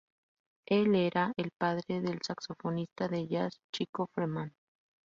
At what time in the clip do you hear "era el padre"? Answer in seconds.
0.95-2.01